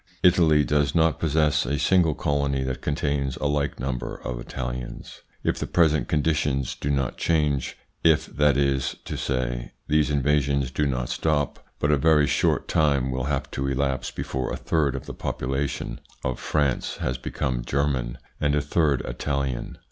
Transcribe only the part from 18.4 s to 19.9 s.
a third Italian.